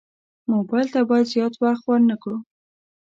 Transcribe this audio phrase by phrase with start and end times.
[0.53, 2.37] موبایل ته باید زیات وخت ورنه کړو.